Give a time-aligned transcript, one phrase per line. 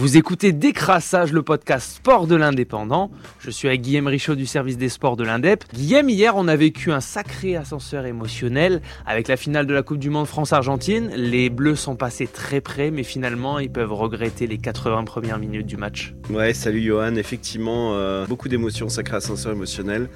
[0.00, 3.10] Vous écoutez Décrassage, le podcast sport de l'indépendant.
[3.38, 5.62] Je suis avec Guillaume Richaud du service des sports de l'Indep.
[5.74, 9.98] Guillaume, hier, on a vécu un sacré ascenseur émotionnel avec la finale de la Coupe
[9.98, 11.10] du Monde France-Argentine.
[11.14, 15.66] Les Bleus sont passés très près, mais finalement, ils peuvent regretter les 80 premières minutes
[15.66, 16.14] du match.
[16.30, 17.16] Ouais, salut Johan.
[17.16, 20.08] Effectivement, euh, beaucoup d'émotions, sacré ascenseur émotionnel.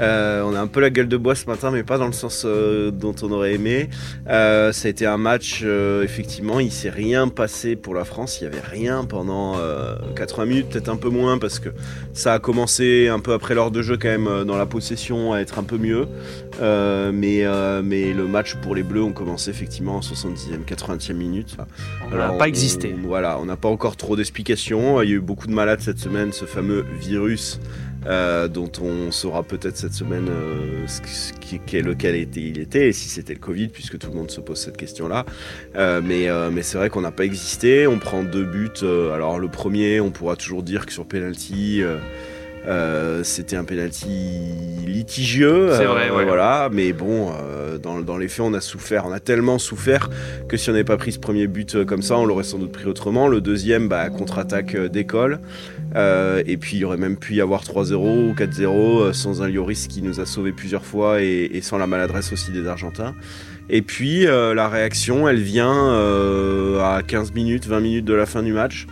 [0.00, 2.14] Euh, on a un peu la gueule de bois ce matin, mais pas dans le
[2.14, 3.90] sens euh, dont on aurait aimé.
[4.26, 5.62] ça a été un match,
[6.02, 8.40] effectivement, il s'est rien passé pour la France.
[8.40, 9.56] Il n'y avait rien pendant
[10.14, 11.70] 80 minutes, peut-être un peu moins, parce que
[12.12, 15.40] ça a commencé un peu après l'heure de jeu quand même dans la possession à
[15.40, 16.06] être un peu mieux.
[16.60, 17.44] mais,
[17.82, 21.56] mais le match pour les Bleus, on commençait effectivement en 70e, 80e minute.
[22.12, 22.94] On n'a pas existé.
[23.04, 25.02] voilà, on n'a pas encore trop d'explications.
[25.02, 27.58] Il y a eu beaucoup de malades cette semaine, ce fameux virus
[28.06, 30.86] euh, dont on saura peut-être cette semaine euh,
[31.40, 34.40] qui, lequel était, il était et si c'était le Covid, puisque tout le monde se
[34.40, 35.24] pose cette question-là.
[35.76, 37.86] Euh, mais mais c'est vrai qu'on n'a pas existé.
[37.86, 38.70] On prend deux buts.
[38.82, 41.82] alors le premier, on pourra toujours dire que sur penalty.
[43.22, 44.06] C'était un penalty
[44.86, 46.68] litigieux, c'est vrai, voilà.
[46.72, 47.30] Mais bon,
[47.82, 50.10] dans, dans, les faits, on a souffert, on a tellement souffert
[50.48, 52.72] que si on n'avait pas pris ce premier but comme ça, on l'aurait sans doute
[52.72, 53.28] pris autrement.
[53.28, 55.40] Le deuxième, bah, contre-attaque d'école.
[55.96, 59.42] Euh, et puis il y aurait même pu y avoir 3-0 ou 4-0 euh, sans
[59.42, 63.14] un Lloris qui nous a sauvé plusieurs fois et, sans la maladresse aussi des Argentins.
[63.70, 65.92] Et puis euh, la réaction, elle vient
[66.80, 68.86] à 15 minutes, 20 minutes de la fin du match.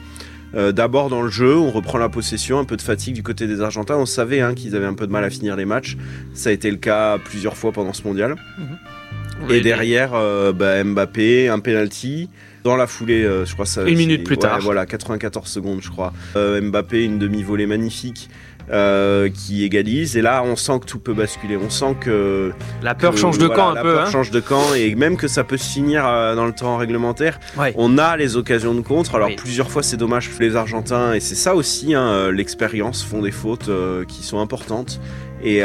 [0.72, 3.60] D'abord dans le jeu, on reprend la possession, un peu de fatigue du côté des
[3.60, 3.96] Argentins.
[3.96, 5.96] On savait hein, qu'ils avaient un peu de mal à finir les matchs.
[6.34, 8.36] Ça a été le cas plusieurs fois pendant ce mondial.
[8.58, 9.50] Mhm.
[9.50, 10.12] et derrière,
[10.54, 12.30] bah, Mbappé, un penalty.
[12.66, 13.84] Dans la foulée, euh, je crois ça.
[13.84, 14.58] Une minute plus tard.
[14.60, 16.12] Voilà, 94 secondes, je crois.
[16.34, 18.28] Euh, Mbappé, une demi-volée magnifique.
[18.72, 20.16] Euh, qui égalise.
[20.16, 21.56] Et là on sent que tout peut basculer.
[21.56, 24.10] On sent que la peur change de camp un peu hein.
[24.10, 24.74] change de camp.
[24.74, 27.38] Et même que ça peut se finir dans le temps réglementaire
[27.76, 29.14] on a les occasions de contre.
[29.14, 31.12] Alors plusieurs fois c'est dommage pour les Argentins.
[31.12, 33.70] Et c'est ça aussi hein, l'expérience font des fautes
[34.08, 35.00] qui sont importantes
[35.42, 35.58] et,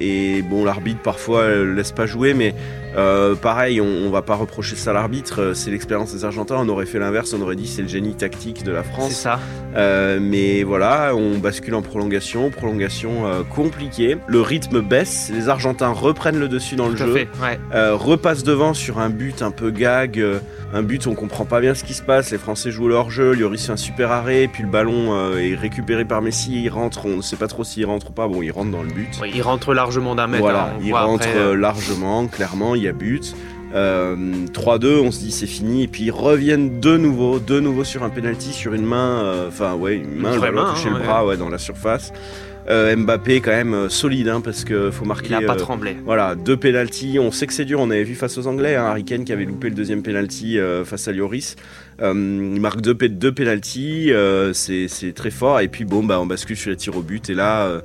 [0.00, 2.54] et bon l'arbitre parfois laisse pas jouer mais
[2.96, 6.56] euh, pareil, on, va pas reprocher ça à l'arbitre, euh, c'est l'expérience des Argentins.
[6.58, 9.10] On aurait fait l'inverse, on aurait dit c'est le génie tactique de la France.
[9.10, 9.38] C'est ça.
[9.76, 13.24] Euh, mais voilà, on bascule en prolongation, prolongation
[13.54, 14.16] compliquée.
[14.26, 17.26] Le rythme baisse, les Argentins reprennent le dessus dans le jeu,
[17.72, 20.20] repassent devant sur un but un peu gag
[20.74, 22.30] un but, on comprend pas bien ce qui se passe.
[22.30, 25.54] Les Français jouent leur jeu, Lloris fait un super arrêt, puis le ballon euh, est
[25.54, 28.28] récupéré par Messi, il rentre, on ne sait pas trop s'il rentre ou pas.
[28.28, 29.07] Bon, il rentre dans le but.
[29.34, 30.42] Il rentre largement d'un mètre.
[30.42, 33.34] Voilà, hein, il rentre euh, largement, clairement, il y a but.
[33.70, 37.84] 3-2, euh, on se dit c'est fini, et puis ils reviennent de nouveau, de nouveau
[37.84, 41.26] sur un penalty sur une main, enfin ouais, une main, le ballon touché le bras
[41.26, 42.12] ouais, dans la surface.
[42.68, 45.28] Euh, Mbappé quand même euh, solide hein, parce qu'il faut marquer.
[45.30, 45.96] Il n'a pas euh, tremblé.
[46.04, 47.18] Voilà, deux pénalties.
[47.18, 47.80] On sait que c'est dur.
[47.80, 50.58] On avait vu face aux Anglais, hein, Harry Kane qui avait loupé le deuxième penalty
[50.84, 51.56] face à Lloris.
[52.00, 54.12] il marque deux, deux pénalties,
[54.52, 55.60] c'est très fort.
[55.60, 57.30] Et puis bon, bah, on bascule sur les tirs au but.
[57.30, 57.80] Et là,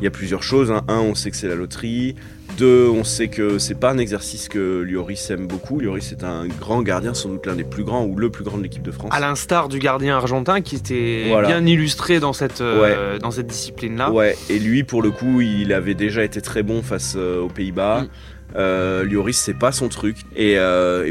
[0.00, 0.70] il y a plusieurs choses.
[0.70, 0.82] Hein.
[0.88, 2.16] Un, on sait que c'est la loterie.
[2.58, 5.80] Deux, on sait que c'est pas un exercice que Lloris aime beaucoup.
[5.80, 8.56] Lloris est un grand gardien, sans doute l'un des plus grands ou le plus grand
[8.56, 9.10] de l'équipe de France.
[9.12, 14.10] À l'instar du gardien argentin qui était bien illustré dans cette, euh, dans cette discipline-là.
[14.10, 17.48] Ouais, et lui, pour le coup, il avait déjà été très bon face euh, aux
[17.48, 18.02] Pays-Bas.
[18.02, 18.08] Mm.
[18.54, 20.18] Euh, Lloris, c'est pas son truc.
[20.34, 20.54] Et,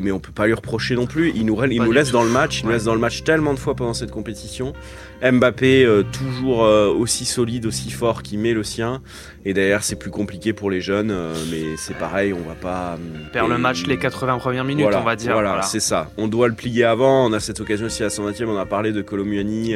[0.02, 1.32] mais on peut pas lui reprocher non plus.
[1.36, 2.62] Il nous, il nous laisse dans le match.
[2.62, 4.74] Il nous laisse dans le match tellement de fois pendant cette compétition.
[5.24, 9.02] Mbappé, euh, toujours euh, aussi solide, aussi fort, qui met le sien.
[9.48, 12.98] Et d'ailleurs, c'est plus compliqué pour les jeunes, euh, mais c'est pareil, on va pas.
[13.32, 15.34] Perdre le match les 80 premières minutes, on va dire.
[15.34, 16.10] Voilà, c'est ça.
[16.18, 17.28] On doit le plier avant.
[17.28, 19.76] On a cette occasion aussi à 120 on a parlé de Colomuani,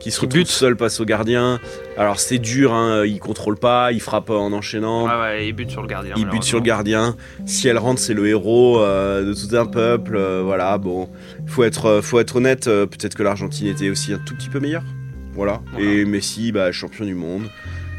[0.00, 1.60] qui se retrouve seul passe au gardien.
[1.96, 5.06] Alors c'est dur, hein, il contrôle pas, il frappe en enchaînant.
[5.06, 6.14] Ouais, il bute sur le gardien.
[6.16, 7.16] Il bute sur le gardien.
[7.44, 10.18] Si elle rentre, c'est le héros de tout un peuple.
[10.42, 11.08] voilà, bon,
[11.46, 12.64] faut être, faut être honnête.
[12.64, 14.80] Peut-être que l'Argentine était aussi un tout petit peu meilleure.
[15.34, 15.62] Voilà.
[15.78, 17.48] Et Messi, bah, champion du monde.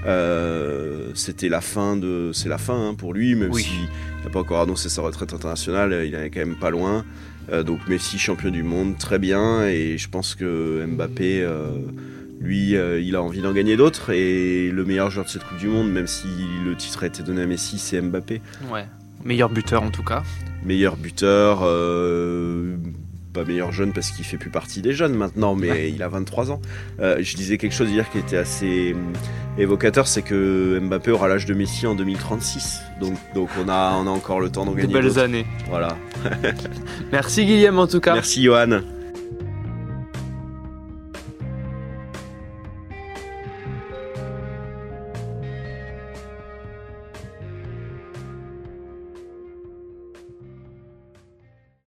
[0.06, 3.88] Euh, c'était la fin de, c'est la fin hein, pour lui, même s'il
[4.24, 7.06] n'a pas encore annoncé sa retraite internationale, il est quand même pas loin.
[7.52, 11.70] Euh, donc Messi champion du monde, très bien, et je pense que Mbappé, euh,
[12.40, 15.68] lui, il a envie d'en gagner d'autres, et le meilleur joueur de cette Coupe du
[15.68, 16.28] Monde, même si
[16.66, 18.42] le titre a été donné à Messi, c'est Mbappé.
[18.72, 18.88] Ouais,
[19.24, 20.24] meilleur buteur en tout cas.
[20.64, 21.64] Meilleur buteur
[23.32, 26.52] pas meilleur jeune parce qu'il fait plus partie des jeunes maintenant, mais il a 23
[26.52, 26.62] ans.
[27.00, 29.14] Euh, je disais quelque chose hier qui était assez hum,
[29.58, 32.82] évocateur, c'est que Mbappé aura l'âge de Messi en 2036.
[33.00, 34.94] Donc, donc on, a, on a encore le temps d'en gagner.
[34.94, 35.46] De belles années.
[35.70, 35.98] Voilà.
[37.12, 38.14] Merci Guillaume en tout cas.
[38.14, 38.82] Merci Johan.